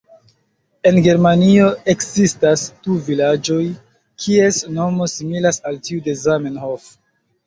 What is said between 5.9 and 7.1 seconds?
de "Zamenhof".